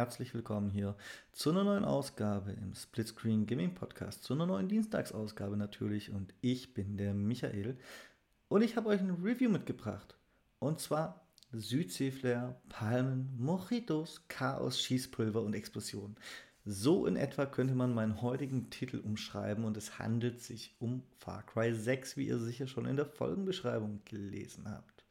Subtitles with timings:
[0.00, 0.96] herzlich willkommen hier
[1.30, 6.10] zu einer neuen Ausgabe im Splitscreen Gaming Podcast, zu einer neuen Dienstagsausgabe natürlich.
[6.10, 7.76] Und ich bin der Michael
[8.48, 10.16] und ich habe euch ein Review mitgebracht.
[10.58, 16.16] Und zwar Südseeflair, Palmen, Mojitos, Chaos, Schießpulver und Explosionen.
[16.64, 21.42] So in etwa könnte man meinen heutigen Titel umschreiben und es handelt sich um Far
[21.42, 25.04] Cry 6, wie ihr sicher schon in der Folgenbeschreibung gelesen habt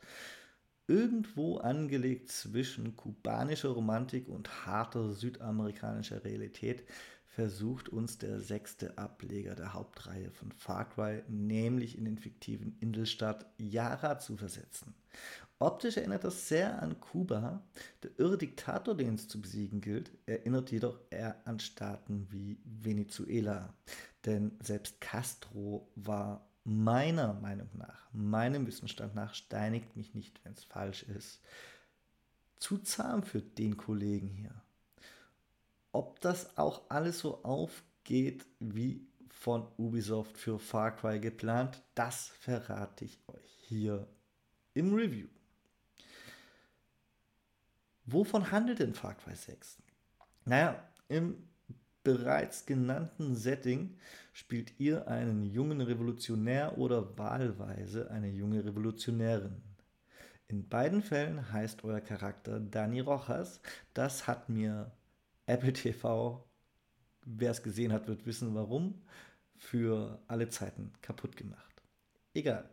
[0.90, 6.84] irgendwo angelegt zwischen kubanischer Romantik und harter südamerikanischer Realität,
[7.28, 13.46] versucht uns der sechste Ableger der Hauptreihe von Far Cry, nämlich in den fiktiven Inselstaat
[13.58, 14.96] Yara zu versetzen.
[15.60, 17.62] Optisch erinnert das sehr an Kuba.
[18.02, 23.74] Der irre Diktator, den es zu besiegen gilt, erinnert jedoch eher an Staaten wie Venezuela.
[24.26, 30.64] Denn selbst Castro war meiner Meinung nach, meinem Wissensstand nach, steinigt mich nicht, wenn es
[30.64, 31.42] falsch ist,
[32.58, 34.54] zu zahm für den Kollegen hier.
[35.92, 43.06] Ob das auch alles so aufgeht wie von Ubisoft für Far Cry geplant, das verrate
[43.06, 44.08] ich euch hier
[44.74, 45.28] im Review.
[48.06, 49.78] Wovon handelt denn Far Cry 6?
[50.46, 51.48] Naja, im
[52.04, 53.98] bereits genannten Setting
[54.40, 59.62] spielt ihr einen jungen Revolutionär oder wahlweise eine junge Revolutionärin.
[60.48, 63.60] In beiden Fällen heißt euer Charakter Dani Rojas.
[63.94, 64.92] Das hat mir
[65.46, 66.48] Apple TV,
[67.26, 69.02] wer es gesehen hat, wird wissen warum,
[69.58, 71.84] für alle Zeiten kaputt gemacht.
[72.34, 72.70] Egal.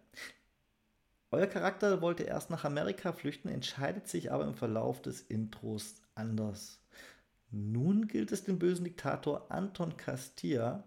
[1.32, 6.80] Euer Charakter wollte erst nach Amerika flüchten, entscheidet sich aber im Verlauf des Intros anders.
[7.50, 10.84] Nun gilt es den bösen Diktator Anton Castilla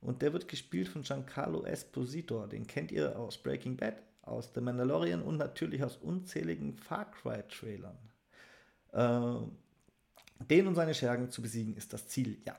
[0.00, 2.46] und der wird gespielt von Giancarlo Esposito.
[2.46, 7.42] Den kennt ihr aus Breaking Bad, aus The Mandalorian und natürlich aus unzähligen Far Cry
[7.48, 7.98] Trailern.
[8.92, 12.56] Äh, den und seine Schergen zu besiegen ist das Ziel, ja.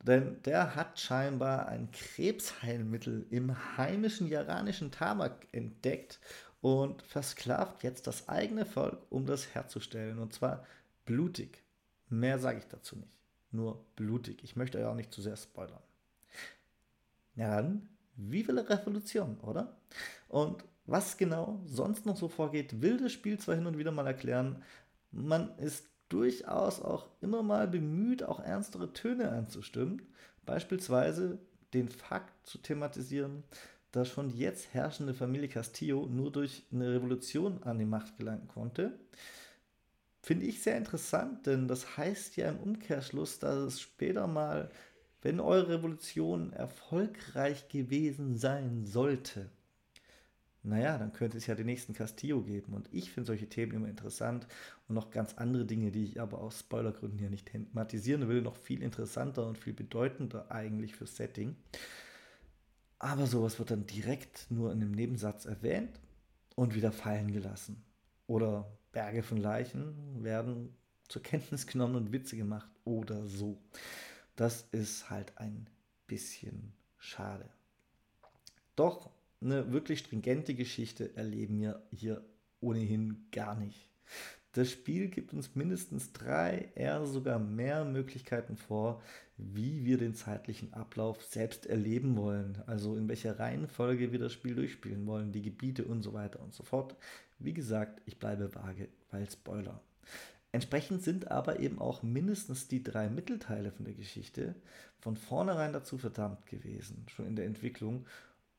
[0.00, 6.20] Denn der hat scheinbar ein Krebsheilmittel im heimischen iranischen Tabak entdeckt
[6.60, 10.20] und versklavt jetzt das eigene Volk, um das herzustellen.
[10.20, 10.64] Und zwar
[11.04, 11.64] blutig.
[12.08, 13.12] Mehr sage ich dazu nicht.
[13.50, 14.44] Nur blutig.
[14.44, 15.82] Ich möchte euch auch nicht zu sehr spoilern.
[17.38, 19.76] Ja, dann, wie will Revolution, oder?
[20.28, 24.06] Und was genau sonst noch so vorgeht, will das Spiel zwar hin und wieder mal
[24.06, 24.62] erklären.
[25.12, 30.02] Man ist durchaus auch immer mal bemüht, auch ernstere Töne anzustimmen.
[30.46, 31.38] Beispielsweise
[31.74, 33.44] den Fakt zu thematisieren,
[33.92, 38.48] dass schon die jetzt herrschende Familie Castillo nur durch eine Revolution an die Macht gelangen
[38.48, 38.98] konnte.
[40.22, 44.70] Finde ich sehr interessant, denn das heißt ja im Umkehrschluss, dass es später mal,
[45.22, 49.50] wenn eure Revolution erfolgreich gewesen sein sollte,
[50.62, 52.74] naja, dann könnte es ja den nächsten Castillo geben.
[52.74, 54.46] Und ich finde solche Themen immer interessant
[54.86, 58.56] und noch ganz andere Dinge, die ich aber aus Spoilergründen hier nicht thematisieren will, noch
[58.56, 61.56] viel interessanter und viel bedeutender eigentlich fürs Setting.
[62.98, 66.00] Aber sowas wird dann direkt nur in einem Nebensatz erwähnt
[66.56, 67.84] und wieder fallen gelassen.
[68.26, 70.74] Oder Berge von Leichen werden
[71.08, 73.58] zur Kenntnis genommen und Witze gemacht oder so.
[74.38, 75.66] Das ist halt ein
[76.06, 77.50] bisschen schade.
[78.76, 79.10] Doch
[79.40, 82.24] eine wirklich stringente Geschichte erleben wir hier
[82.60, 83.88] ohnehin gar nicht.
[84.52, 89.02] Das Spiel gibt uns mindestens drei, eher sogar mehr Möglichkeiten vor,
[89.38, 92.62] wie wir den zeitlichen Ablauf selbst erleben wollen.
[92.68, 96.54] Also in welcher Reihenfolge wir das Spiel durchspielen wollen, die Gebiete und so weiter und
[96.54, 96.94] so fort.
[97.40, 99.82] Wie gesagt, ich bleibe vage, weil Spoiler.
[100.52, 104.54] Entsprechend sind aber eben auch mindestens die drei Mittelteile von der Geschichte
[104.98, 108.06] von vornherein dazu verdammt gewesen, schon in der Entwicklung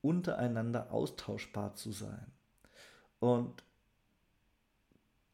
[0.01, 2.31] untereinander austauschbar zu sein.
[3.19, 3.63] Und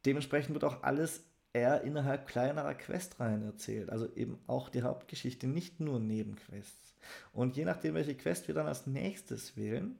[0.05, 1.23] dementsprechend wird auch alles
[1.53, 3.89] eher innerhalb kleinerer Questreihen erzählt.
[3.89, 6.95] Also eben auch die Hauptgeschichte, nicht nur Nebenquests.
[7.33, 9.99] Und je nachdem, welche Quest wir dann als nächstes wählen,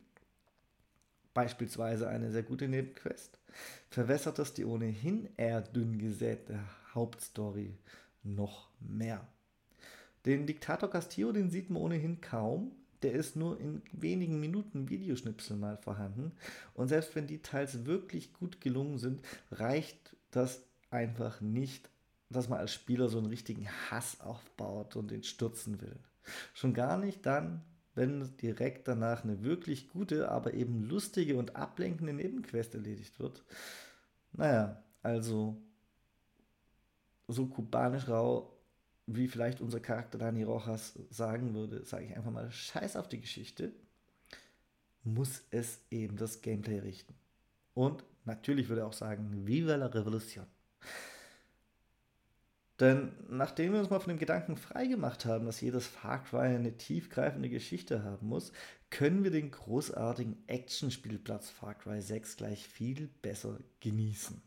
[1.36, 3.38] beispielsweise eine sehr gute Nebenquest,
[3.90, 6.60] verwässert das die ohnehin eher dünn gesäte
[6.96, 7.78] Hauptstory
[8.24, 9.28] noch mehr.
[10.26, 12.72] Den Diktator Castillo, den sieht man ohnehin kaum.
[13.04, 16.32] Der ist nur in wenigen Minuten Videoschnipsel mal vorhanden.
[16.74, 21.90] Und selbst wenn die teils wirklich gut gelungen sind, reicht das einfach nicht,
[22.30, 26.00] dass man als Spieler so einen richtigen Hass aufbaut und den stürzen will.
[26.54, 27.62] Schon gar nicht dann,
[27.96, 33.44] wenn direkt danach eine wirklich gute, aber eben lustige und ablenkende Nebenquest erledigt wird.
[34.34, 35.58] Naja, also
[37.28, 38.52] so kubanisch rau,
[39.08, 43.22] wie vielleicht unser Charakter Dani Rojas sagen würde, sage ich einfach mal, scheiß auf die
[43.22, 43.72] Geschichte,
[45.04, 47.14] muss es eben das Gameplay richten.
[47.74, 50.46] Und natürlich würde er auch sagen, Viva la Revolution.
[52.80, 56.76] Denn nachdem wir uns mal von dem Gedanken freigemacht haben, dass jedes Far Cry eine
[56.76, 58.52] tiefgreifende Geschichte haben muss,
[58.90, 64.42] können wir den großartigen Actionspielplatz Far Cry 6 gleich viel besser genießen.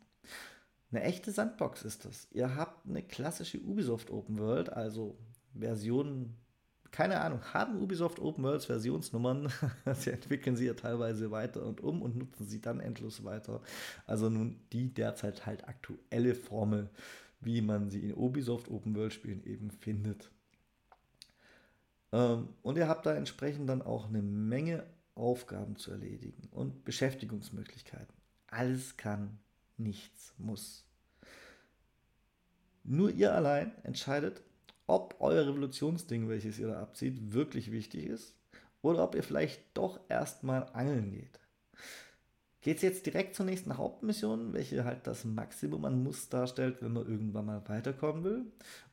[0.91, 2.29] Eine echte Sandbox ist das.
[2.31, 5.19] Ihr habt eine klassische Ubisoft Open World, also
[5.59, 6.37] Versionen,
[6.91, 9.53] keine Ahnung, haben Ubisoft Open Worlds Versionsnummern.
[9.95, 13.61] sie entwickeln sie ja teilweise weiter und um und nutzen sie dann endlos weiter.
[14.07, 16.91] Also nun die derzeit halt aktuelle Formel
[17.41, 20.31] wie man sie in Ubisoft Open World Spielen eben findet.
[22.13, 28.15] Ähm, und ihr habt da entsprechend dann auch eine Menge Aufgaben zu erledigen und Beschäftigungsmöglichkeiten.
[28.47, 29.39] Alles kann,
[29.77, 30.85] nichts muss.
[32.85, 34.43] Nur ihr allein entscheidet,
[34.87, 38.35] ob euer Revolutionsding, welches ihr da abzieht, wirklich wichtig ist
[38.81, 41.39] oder ob ihr vielleicht doch erstmal angeln geht.
[42.61, 46.93] Geht es jetzt direkt zur nächsten Hauptmission, welche halt das Maximum an Muss darstellt, wenn
[46.93, 48.47] man irgendwann mal weiterkommen will?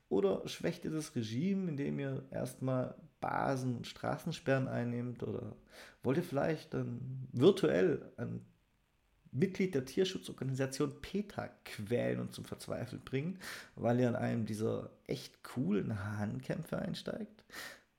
[0.07, 5.23] Oder schwächt ihr das Regime, indem ihr erstmal Basen und Straßensperren einnehmt?
[5.23, 5.55] Oder
[6.03, 8.45] wollt ihr vielleicht dann virtuell ein
[9.31, 13.39] Mitglied der Tierschutzorganisation PETA quälen und zum Verzweifeln bringen,
[13.75, 17.43] weil ihr an einem dieser echt coolen Hahnkämpfe einsteigt?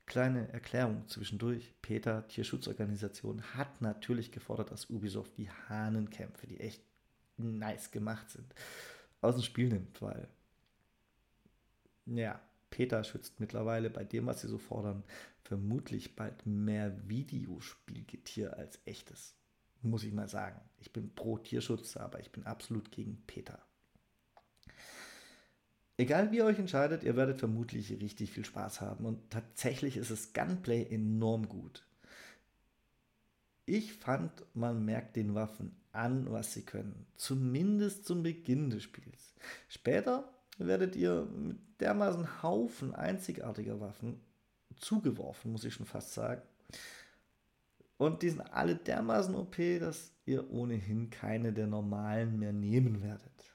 [0.06, 1.75] Kleine Erklärung zwischendurch.
[1.82, 6.82] Peter, Tierschutzorganisation, hat natürlich gefordert, dass Ubisoft die Hahnenkämpfe, die echt
[7.37, 8.55] nice gemacht sind,
[9.20, 10.29] aus dem Spiel nimmt, weil,
[12.06, 15.03] ja, Peter schützt mittlerweile bei dem, was sie so fordern,
[15.43, 19.35] vermutlich bald mehr Videospielgetier als echtes.
[19.82, 20.61] Muss ich mal sagen.
[20.79, 23.64] Ich bin pro Tierschutz, aber ich bin absolut gegen Peter.
[25.99, 30.11] Egal wie ihr euch entscheidet, ihr werdet vermutlich richtig viel Spaß haben und tatsächlich ist
[30.11, 31.87] das Gunplay enorm gut.
[33.65, 37.07] Ich fand, man merkt den Waffen an, was sie können.
[37.17, 39.35] Zumindest zum Beginn des Spiels.
[39.69, 44.21] Später werdet ihr mit dermaßen Haufen einzigartiger Waffen
[44.77, 46.43] zugeworfen, muss ich schon fast sagen.
[47.97, 53.55] Und die sind alle dermaßen OP, dass ihr ohnehin keine der normalen mehr nehmen werdet.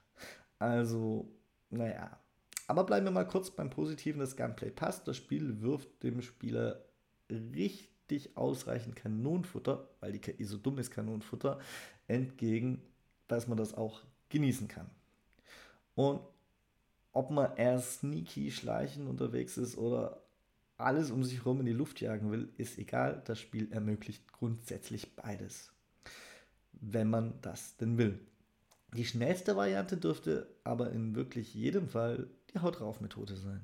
[0.57, 1.31] Also,
[1.69, 2.19] naja,
[2.67, 4.19] aber bleiben wir mal kurz beim Positiven.
[4.19, 5.07] Das Gunplay passt.
[5.07, 6.85] Das Spiel wirft dem Spieler
[7.29, 11.59] richtig ausreichend Kanonenfutter, weil die KI so dumm ist, Kanonenfutter,
[12.07, 12.81] entgegen,
[13.27, 14.89] dass man das auch genießen kann.
[15.95, 16.21] Und
[17.13, 20.21] ob man eher sneaky schleichen unterwegs ist oder
[20.77, 23.21] alles um sich herum in die Luft jagen will, ist egal.
[23.25, 25.71] Das Spiel ermöglicht grundsätzlich beides.
[26.73, 28.19] Wenn man das denn will.
[28.93, 33.61] Die schnellste Variante dürfte aber in wirklich jedem Fall die Haut drauf Methode sein.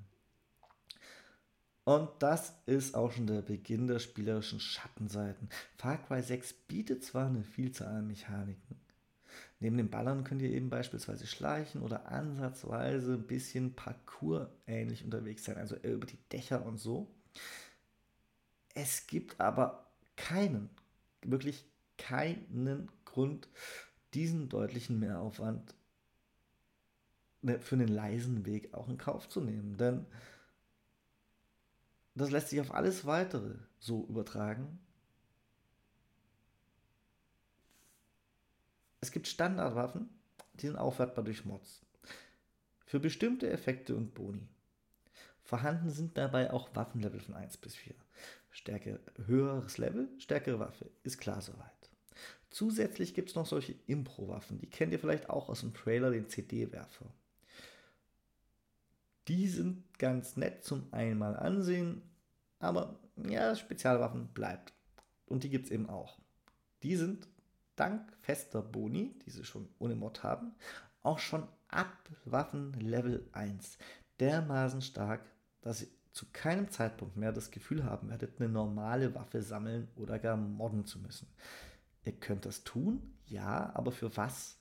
[1.84, 5.48] Und das ist auch schon der Beginn der spielerischen Schattenseiten.
[5.78, 8.76] Far Cry 6 bietet zwar eine Vielzahl an Mechaniken.
[9.60, 15.58] Neben dem Ballern könnt ihr eben beispielsweise schleichen oder ansatzweise ein bisschen Parcours-ähnlich unterwegs sein,
[15.58, 17.08] also über die Dächer und so.
[18.76, 19.88] Es gibt aber
[20.18, 20.70] keinen,
[21.24, 21.66] wirklich
[21.98, 23.48] keinen Grund,
[24.14, 25.74] diesen deutlichen Mehraufwand
[27.60, 29.78] für einen leisen Weg auch in Kauf zu nehmen.
[29.78, 30.06] Denn
[32.16, 34.80] das lässt sich auf alles weitere so übertragen.
[39.00, 40.10] Es gibt Standardwaffen,
[40.56, 41.86] die sind aufwertbar durch Mods.
[42.86, 44.48] Für bestimmte Effekte und Boni.
[45.44, 47.94] Vorhanden sind dabei auch Waffenlevel von 1 bis 4.
[48.50, 51.72] Stärke, höheres Level, stärkere Waffe, ist klar soweit.
[52.50, 56.28] Zusätzlich gibt es noch solche Impro-Waffen, die kennt ihr vielleicht auch aus dem Trailer, den
[56.28, 57.06] CD-Werfer.
[59.28, 62.02] Die sind ganz nett zum einmal ansehen,
[62.60, 64.74] aber ja, Spezialwaffen bleibt.
[65.26, 66.20] Und die gibt es eben auch.
[66.84, 67.28] Die sind
[67.76, 70.56] dank fester Boni, die sie schon ohne Mod haben,
[71.04, 73.78] auch schon ab Waffen Level 1
[74.20, 75.22] dermaßen stark,
[75.62, 80.18] dass ihr zu keinem Zeitpunkt mehr das Gefühl haben werdet, eine normale Waffe sammeln oder
[80.18, 81.28] gar modden zu müssen.
[82.06, 84.58] Ihr könnt das tun, ja, aber für was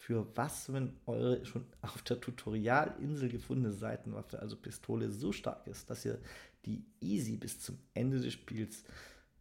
[0.00, 5.90] für was, wenn eure schon auf der Tutorialinsel gefundene Seitenwaffe, also Pistole, so stark ist,
[5.90, 6.18] dass ihr
[6.64, 8.82] die easy bis zum Ende des Spiels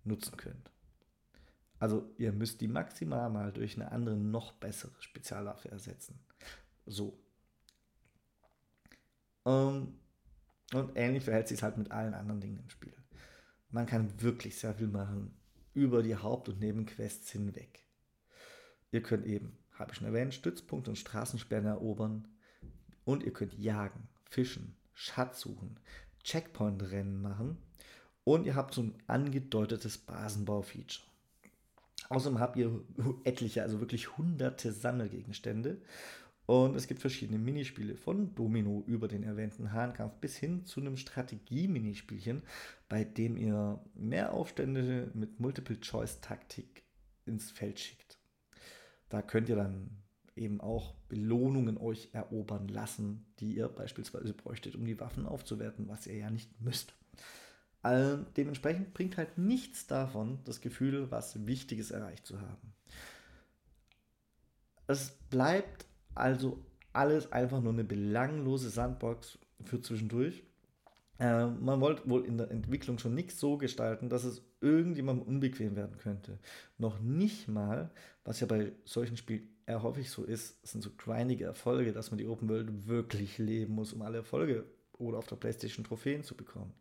[0.04, 0.70] nutzen könnt.
[1.80, 6.20] Also ihr müsst die maximal mal durch eine andere, noch bessere Spezialwaffe ersetzen.
[6.86, 7.18] So.
[9.46, 9.98] Ähm,
[10.74, 12.94] und ähnlich verhält sich es halt mit allen anderen Dingen im Spiel.
[13.70, 15.34] Man kann wirklich sehr viel machen
[15.74, 17.86] über die Haupt- und Nebenquests hinweg.
[18.92, 22.28] Ihr könnt eben habe ich schon erwähnt, Stützpunkte und Straßensperren erobern.
[23.06, 25.78] Und ihr könnt jagen, fischen, Schatz suchen,
[26.24, 27.58] Checkpoint-Rennen machen.
[28.26, 31.08] Und ihr habt so ein angedeutetes Basenbau-Feature.
[32.10, 32.84] Außerdem habt ihr
[33.24, 35.82] etliche, also wirklich hunderte Sammelgegenstände.
[36.46, 40.98] Und es gibt verschiedene Minispiele von Domino über den erwähnten Hahnkampf bis hin zu einem
[40.98, 42.42] Strategie-Minispielchen,
[42.90, 46.84] bei dem ihr mehr Aufstände mit Multiple-Choice-Taktik
[47.28, 48.09] ins Feld schickt.
[49.10, 49.90] Da könnt ihr dann
[50.36, 56.08] eben auch Belohnungen euch erobern lassen, die ihr beispielsweise bräuchtet, um die Waffen aufzuwerten, was
[56.08, 56.94] ihr ja nicht müsst.
[57.82, 62.74] Also dementsprechend bringt halt nichts davon das Gefühl, was Wichtiges erreicht zu haben.
[64.88, 65.86] Es bleibt
[66.16, 66.64] also
[66.94, 70.44] alles einfach nur eine belanglose Sandbox für zwischendurch.
[71.20, 75.76] Äh, man wollte wohl in der Entwicklung schon nichts so gestalten, dass es irgendjemandem unbequem
[75.76, 76.40] werden könnte.
[76.78, 77.92] Noch nicht mal,
[78.24, 82.18] was ja bei solchen Spielen eher häufig so ist, sind so grindige Erfolge, dass man
[82.18, 86.36] die Open World wirklich leben muss, um alle Erfolge oder auf der Playstation Trophäen zu
[86.36, 86.74] bekommen.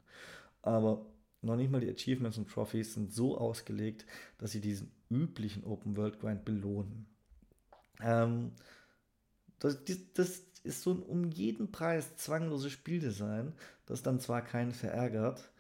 [0.63, 1.05] Aber
[1.43, 4.07] noch nicht mal die Achievements und Trophies sind so ausgelegt,
[4.39, 7.07] dass sie diesen üblichen Open World Grind belohnen.
[8.01, 8.53] Ähm,
[9.59, 9.79] das,
[10.15, 13.55] das ist so ein um jeden Preis zwangloses Spieldesign,
[13.87, 15.51] das dann zwar keinen verärgert,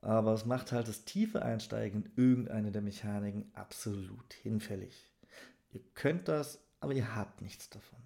[0.00, 5.10] aber es macht halt das tiefe Einsteigen in irgendeine der Mechaniken absolut hinfällig.
[5.72, 7.98] Ihr könnt das, aber ihr habt nichts davon.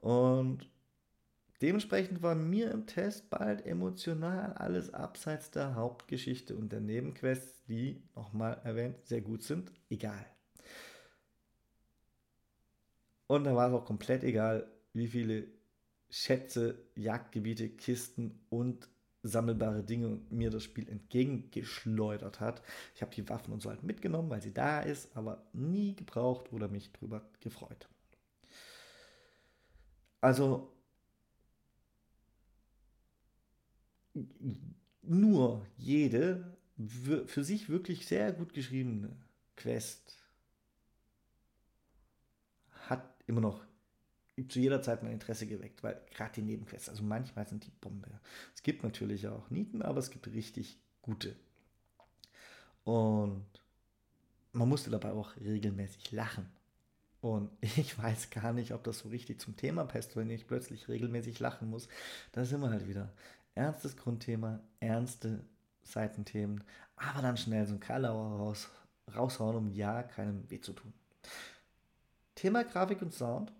[0.00, 0.70] Und
[1.62, 8.02] dementsprechend war mir im Test bald emotional alles abseits der Hauptgeschichte und der Nebenquests, die,
[8.14, 10.26] nochmal erwähnt, sehr gut sind, egal.
[13.26, 15.46] Und da war es auch komplett egal, wie viele
[16.10, 18.88] Schätze, Jagdgebiete, Kisten und
[19.22, 22.62] sammelbare Dinge mir das Spiel entgegengeschleudert hat.
[22.94, 26.52] Ich habe die Waffen und so halt mitgenommen, weil sie da ist, aber nie gebraucht
[26.52, 27.88] oder mich drüber gefreut.
[30.20, 30.72] Also
[35.02, 36.56] nur jede
[37.26, 39.16] für sich wirklich sehr gut geschriebene
[39.56, 40.25] Quest
[43.26, 43.64] immer noch
[44.48, 48.20] zu jeder Zeit mein Interesse geweckt, weil gerade die Nebenquests, also manchmal sind die Bombe.
[48.54, 51.34] Es gibt natürlich auch Nieten, aber es gibt richtig gute.
[52.84, 53.46] Und
[54.52, 56.48] man musste dabei auch regelmäßig lachen.
[57.20, 60.88] Und ich weiß gar nicht, ob das so richtig zum Thema passt, wenn ich plötzlich
[60.88, 61.88] regelmäßig lachen muss.
[62.32, 63.12] Da sind wir halt wieder.
[63.54, 65.44] Ernstes Grundthema, ernste
[65.82, 66.62] Seitenthemen,
[66.96, 68.68] aber dann schnell so ein Karlauer raus,
[69.14, 70.92] raushauen, um ja keinem weh zu tun.
[72.36, 73.50] Thema Grafik und Sound.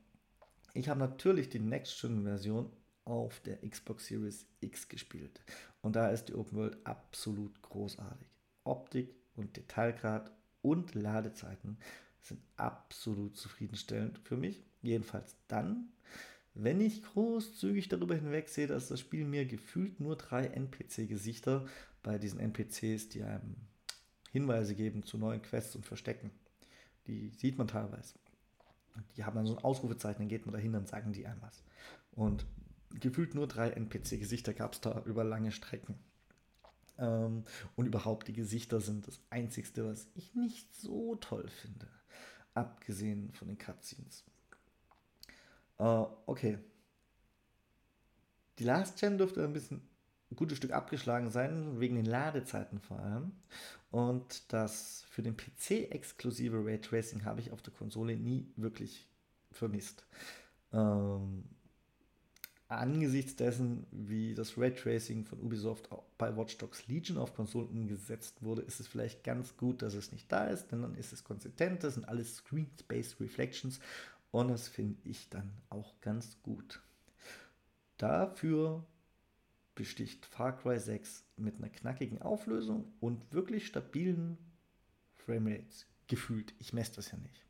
[0.74, 2.70] Ich habe natürlich die Next-Gen-Version
[3.06, 5.40] auf der Xbox Series X gespielt.
[5.80, 8.28] Und da ist die Open World absolut großartig.
[8.64, 10.30] Optik und Detailgrad
[10.60, 11.78] und Ladezeiten
[12.20, 14.62] sind absolut zufriedenstellend für mich.
[14.82, 15.88] Jedenfalls dann,
[16.52, 21.66] wenn ich großzügig darüber hinwegsehe, dass das Spiel mir gefühlt nur drei NPC-Gesichter
[22.02, 23.56] bei diesen NPCs, die einem
[24.32, 26.30] Hinweise geben zu neuen Quests und Verstecken.
[27.06, 28.18] Die sieht man teilweise.
[29.16, 31.62] Die haben dann so ein Ausrufezeichen, dann geht man dahin, dann sagen die einem was.
[32.12, 32.46] Und
[32.90, 35.98] gefühlt nur drei NPC-Gesichter gab es da über lange Strecken.
[36.98, 41.88] Ähm, und überhaupt, die Gesichter sind das Einzigste, was ich nicht so toll finde.
[42.54, 44.24] Abgesehen von den Cutscenes.
[45.78, 46.58] Äh, okay.
[48.58, 49.82] Die Last Gen dürfte ein bisschen
[50.30, 53.32] ein gutes Stück abgeschlagen sein, wegen den Ladezeiten vor allem.
[53.90, 59.08] Und das für den PC exklusive Raytracing habe ich auf der Konsole nie wirklich
[59.52, 60.06] vermisst.
[60.72, 61.44] Ähm,
[62.68, 65.88] angesichts dessen, wie das Raytracing von Ubisoft
[66.18, 70.12] bei Watch Dogs Legion auf Konsolen umgesetzt wurde, ist es vielleicht ganz gut, dass es
[70.12, 73.78] nicht da ist, denn dann ist es konsistent, das sind alles Screen Space Reflections
[74.32, 76.80] und das finde ich dann auch ganz gut.
[77.98, 78.84] Dafür
[79.76, 84.36] besticht Far Cry 6 mit einer knackigen Auflösung und wirklich stabilen
[85.14, 85.86] Framerates.
[86.08, 87.44] Gefühlt, ich messe das ja nicht.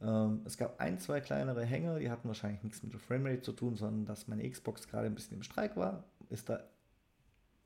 [0.00, 3.52] Ähm, es gab ein, zwei kleinere Hänger, die hatten wahrscheinlich nichts mit der Framerate zu
[3.52, 6.64] tun, sondern dass meine Xbox gerade ein bisschen im Streik war, ist da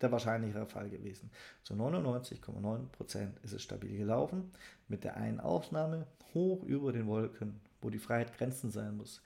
[0.02, 1.30] der wahrscheinlichere Fall gewesen.
[1.62, 4.52] Zu 99,9% ist es stabil gelaufen,
[4.88, 9.22] mit der einen Ausnahme hoch über den Wolken, wo die Freiheit Grenzen sein muss,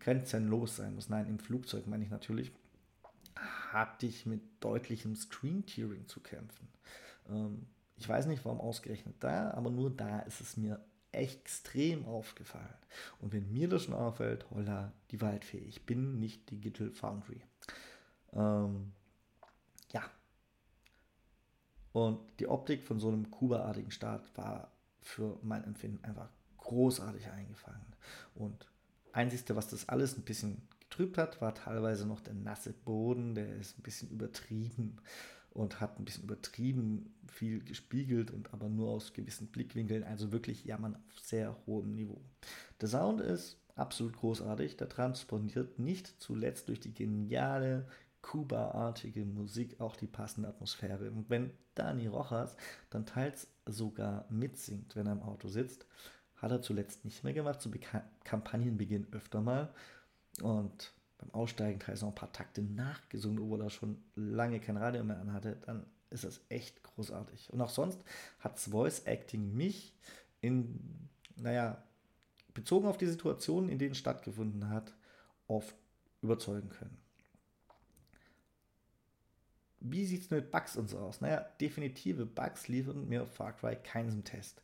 [0.00, 1.08] grenzenlos sein muss.
[1.08, 2.50] Nein, im Flugzeug meine ich natürlich
[3.72, 6.68] hatte ich mit deutlichem Screen-Tearing zu kämpfen.
[7.28, 10.80] Ähm, ich weiß nicht, warum ausgerechnet da, aber nur da ist es mir
[11.12, 12.74] extrem aufgefallen.
[13.20, 17.40] Und wenn mir das schon auffällt, holla, die Waldfee, ich bin nicht Digital Foundry.
[18.32, 18.92] Ähm,
[19.92, 20.02] ja.
[21.92, 24.70] Und die Optik von so einem Kuba-artigen Start war
[25.00, 27.94] für mein Empfinden einfach großartig eingefangen.
[28.34, 28.66] Und
[29.12, 33.56] einzigste, was das alles ein bisschen getrübt hat, war teilweise noch der nasse Boden, der
[33.56, 34.96] ist ein bisschen übertrieben
[35.50, 40.64] und hat ein bisschen übertrieben viel gespiegelt und aber nur aus gewissen Blickwinkeln, also wirklich
[40.64, 42.20] jammern auf sehr hohem Niveau.
[42.80, 44.76] Der Sound ist absolut großartig.
[44.76, 47.86] Der transportiert nicht zuletzt durch die geniale
[48.22, 51.10] Kuba-artige Musik auch die passende Atmosphäre.
[51.10, 52.56] Und wenn Dani Rojas
[52.90, 55.86] dann teils sogar mitsingt, wenn er im Auto sitzt,
[56.36, 59.72] hat er zuletzt nicht mehr gemacht, zu Beka Kampagnenbeginn öfter mal.
[60.42, 65.04] Und beim Aussteigen teils noch ein paar Takte nachgesungen, obwohl er schon lange kein Radio
[65.04, 67.52] mehr anhatte, dann ist das echt großartig.
[67.52, 68.02] Und auch sonst
[68.40, 69.94] hat das Voice Acting mich
[70.40, 71.82] in, naja,
[72.54, 74.94] bezogen auf die Situationen, in denen es stattgefunden hat,
[75.46, 75.74] oft
[76.22, 76.98] überzeugen können.
[79.80, 81.20] Wie sieht es mit Bugs und so aus?
[81.20, 84.60] Naja, definitive Bugs liefern mir Far Cry keinen Test.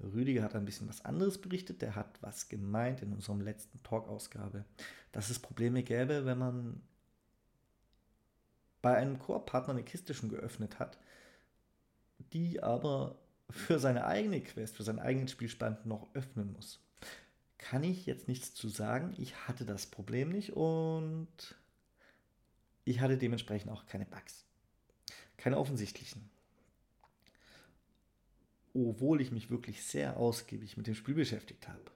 [0.00, 1.80] Rüdiger hat ein bisschen was anderes berichtet.
[1.80, 4.64] Der hat was gemeint in unserem letzten Talk-Ausgabe,
[5.18, 6.80] dass es Probleme gäbe, wenn man
[8.82, 10.96] bei einem Koop-Partner eine Kiste schon geöffnet hat,
[12.32, 13.18] die aber
[13.50, 16.78] für seine eigene Quest, für seinen eigenen Spielstand noch öffnen muss.
[17.58, 19.12] Kann ich jetzt nichts zu sagen.
[19.18, 21.56] Ich hatte das Problem nicht und
[22.84, 24.44] ich hatte dementsprechend auch keine Bugs.
[25.36, 26.30] Keine offensichtlichen.
[28.72, 31.90] Obwohl ich mich wirklich sehr ausgiebig mit dem Spiel beschäftigt habe.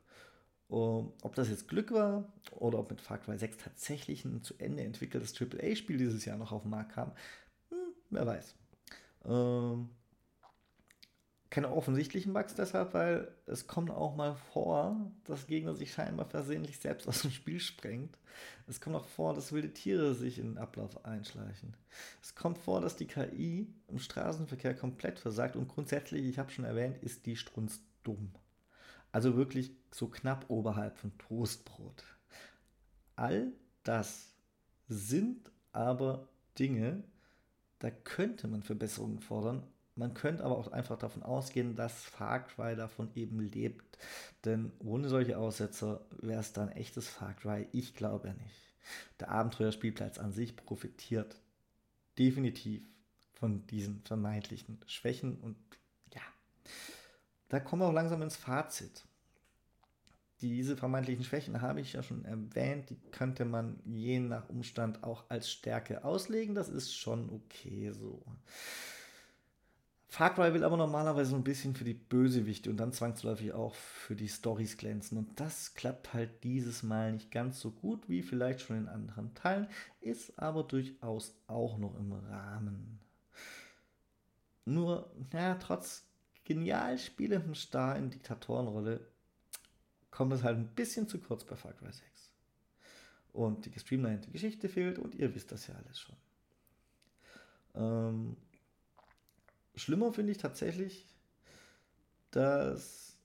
[0.72, 4.82] Ob das jetzt Glück war oder ob mit Far Cry 6 tatsächlich ein zu Ende
[4.82, 7.12] entwickeltes AAA-Spiel dieses Jahr noch auf den Markt kam,
[7.68, 8.54] hm, wer weiß.
[9.26, 9.90] Ähm,
[11.50, 16.78] keine offensichtlichen Bugs deshalb, weil es kommt auch mal vor, dass Gegner sich scheinbar versehentlich
[16.78, 18.18] selbst aus dem Spiel sprengt.
[18.66, 21.76] Es kommt auch vor, dass wilde Tiere sich in den Ablauf einschleichen.
[22.22, 26.64] Es kommt vor, dass die KI im Straßenverkehr komplett versagt und grundsätzlich, ich habe schon
[26.64, 28.32] erwähnt, ist die Strunz dumm.
[29.12, 32.04] Also wirklich so knapp oberhalb von Toastbrot.
[33.14, 33.52] All
[33.84, 34.34] das
[34.88, 36.28] sind aber
[36.58, 37.04] Dinge,
[37.78, 42.74] da könnte man Verbesserungen fordern, man könnte aber auch einfach davon ausgehen, dass Far Cry
[42.74, 43.98] davon eben lebt.
[44.44, 47.68] Denn ohne solche Aussetzer wäre es dann echtes Far Cry.
[47.72, 48.74] Ich glaube ja nicht.
[49.20, 51.36] Der Abenteuerspielplatz an sich profitiert
[52.18, 52.82] definitiv
[53.34, 55.56] von diesen vermeintlichen Schwächen und
[57.52, 59.04] da kommen wir auch langsam ins Fazit.
[60.40, 65.24] Diese vermeintlichen Schwächen habe ich ja schon erwähnt, die könnte man je nach Umstand auch
[65.28, 68.22] als Stärke auslegen, das ist schon okay so.
[70.08, 74.16] Far Cry will aber normalerweise ein bisschen für die Bösewichte und dann zwangsläufig auch für
[74.16, 75.18] die Stories glänzen.
[75.18, 79.34] Und das klappt halt dieses Mal nicht ganz so gut wie vielleicht schon in anderen
[79.34, 79.68] Teilen,
[80.00, 82.98] ist aber durchaus auch noch im Rahmen.
[84.64, 86.06] Nur, ja, trotz
[86.44, 89.00] genial spielenden Star in Diktatorenrolle
[90.10, 92.02] kommt es halt ein bisschen zu kurz bei Far Cry 6.
[93.32, 96.16] Und die gestreamlinete Geschichte fehlt und ihr wisst das ja alles schon.
[97.74, 98.36] Ähm,
[99.74, 101.06] Schlimmer finde ich tatsächlich,
[102.30, 103.16] dass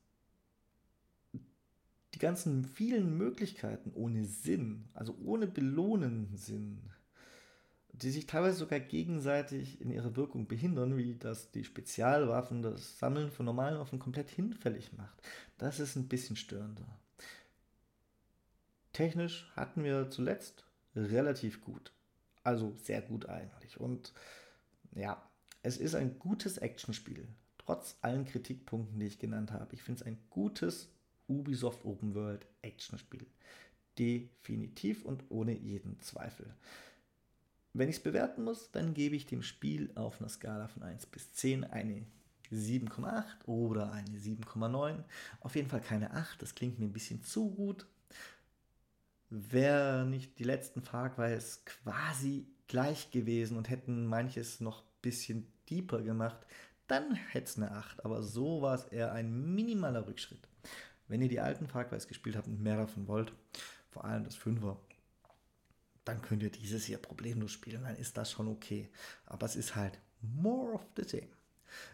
[2.13, 6.89] die ganzen vielen Möglichkeiten ohne Sinn, also ohne belohnenden Sinn,
[8.01, 13.31] die sich teilweise sogar gegenseitig in ihrer Wirkung behindern, wie das die Spezialwaffen das Sammeln
[13.31, 15.21] von normalen Waffen komplett hinfällig macht.
[15.57, 16.87] Das ist ein bisschen störender.
[18.93, 21.91] Technisch hatten wir zuletzt relativ gut.
[22.43, 23.79] Also sehr gut eigentlich.
[23.79, 24.13] Und
[24.95, 25.21] ja,
[25.63, 29.75] es ist ein gutes Actionspiel, trotz allen Kritikpunkten, die ich genannt habe.
[29.75, 30.89] Ich finde es ein gutes
[31.27, 33.25] Ubisoft Open World Actionspiel.
[33.99, 36.55] Definitiv und ohne jeden Zweifel.
[37.77, 41.05] Wenn ich es bewerten muss, dann gebe ich dem Spiel auf einer Skala von 1
[41.05, 42.07] bis 10 eine
[42.51, 45.03] 7,8 oder eine 7,9.
[45.41, 47.85] Auf jeden Fall keine 8, das klingt mir ein bisschen zu gut.
[49.29, 56.01] Wäre nicht die letzten Crys quasi gleich gewesen und hätten manches noch ein bisschen deeper
[56.01, 56.47] gemacht,
[56.87, 58.05] dann hätte es eine 8.
[58.05, 60.47] Aber so war es eher ein minimaler Rückschritt.
[61.07, 63.33] Wenn ihr die alten Cry's gespielt habt und mehr davon wollt,
[63.91, 64.77] vor allem das 5er,
[66.07, 68.89] dann könnt ihr dieses hier problemlos spielen, dann ist das schon okay.
[69.25, 71.27] Aber es ist halt more of the same.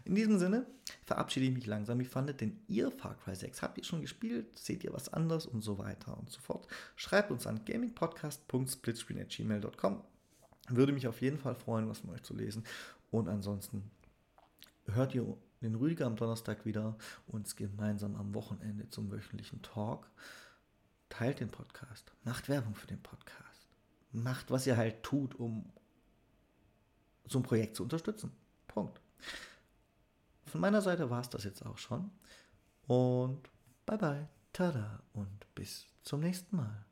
[0.04, 0.66] In diesem Sinne
[1.04, 1.98] verabschiede ich mich langsam.
[1.98, 3.60] Wie fandet denn ihr Far Cry 6?
[3.62, 4.58] Habt ihr schon gespielt?
[4.58, 5.46] Seht ihr was anderes?
[5.46, 6.68] Und so weiter und so fort.
[6.96, 10.02] Schreibt uns an gamingpodcast.splitscreen.gmail.com.
[10.68, 12.64] Würde mich auf jeden Fall freuen, was von euch zu lesen.
[13.10, 13.90] Und ansonsten
[14.86, 16.96] hört ihr den Rüdiger am Donnerstag wieder,
[17.26, 20.10] uns gemeinsam am Wochenende zum wöchentlichen Talk.
[21.08, 23.43] Teilt den Podcast, macht Werbung für den Podcast,
[24.14, 25.70] macht, was ihr halt tut, um
[27.26, 28.32] so ein Projekt zu unterstützen.
[28.66, 29.00] Punkt.
[30.46, 32.10] Von meiner Seite war es das jetzt auch schon.
[32.86, 33.48] Und
[33.86, 36.84] bye bye, tada und bis zum nächsten Mal.